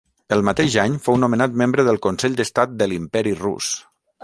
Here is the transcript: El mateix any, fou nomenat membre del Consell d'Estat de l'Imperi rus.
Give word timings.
El 0.35 0.39
mateix 0.47 0.77
any, 0.83 0.95
fou 1.07 1.19
nomenat 1.25 1.59
membre 1.63 1.85
del 1.89 2.01
Consell 2.07 2.39
d'Estat 2.41 2.75
de 2.83 2.91
l'Imperi 2.91 3.37
rus. 3.45 3.73